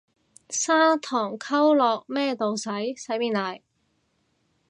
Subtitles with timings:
[0.49, 3.61] 砂糖溝落咩度洗，洗面奶？